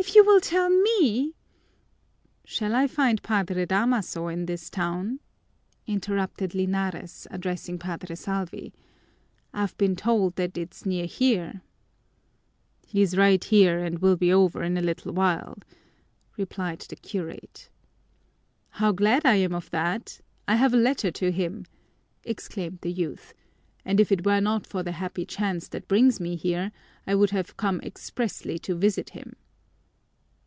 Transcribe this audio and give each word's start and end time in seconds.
If 0.00 0.14
you 0.14 0.24
will 0.24 0.40
tell 0.40 0.70
me" 0.70 1.34
"Shall 2.52 2.74
I 2.74 2.86
find 2.86 3.20
Padre 3.22 3.66
Damaso 3.66 4.28
in 4.28 4.46
his 4.46 4.70
town?" 4.70 5.18
interrupted 5.88 6.54
Linares, 6.54 7.26
addressing 7.32 7.78
Padre 7.80 8.14
Salvi. 8.16 8.72
"I've 9.52 9.76
been 9.76 9.96
told 9.96 10.36
that 10.36 10.56
it's 10.56 10.86
near 10.86 11.04
here." 11.04 11.62
"He's 12.86 13.16
right 13.16 13.42
here 13.42 13.84
and 13.84 13.98
will 13.98 14.16
be 14.16 14.32
over 14.32 14.62
in 14.62 14.78
a 14.78 14.82
little 14.82 15.12
while," 15.12 15.58
replied 16.36 16.80
the 16.88 16.96
curate. 16.96 17.68
"How 18.70 18.92
glad 18.92 19.26
I 19.26 19.34
am 19.34 19.52
of 19.54 19.68
that! 19.70 20.20
I 20.46 20.54
have 20.56 20.72
a 20.72 20.78
letter 20.78 21.10
to 21.10 21.32
him," 21.32 21.66
exclaimed 22.24 22.78
the 22.82 22.92
youth, 22.92 23.34
"and 23.84 23.98
if 24.00 24.10
it 24.12 24.24
were 24.24 24.40
not 24.40 24.64
for 24.66 24.84
the 24.84 24.92
happy 24.92 25.26
chance 25.26 25.66
that 25.68 25.88
brings 25.88 26.18
me 26.20 26.36
here, 26.36 26.70
I 27.06 27.16
would 27.16 27.30
have 27.30 27.56
come 27.56 27.80
expressly 27.80 28.58
to 28.60 28.76
visit 28.76 29.10
him." 29.10 29.34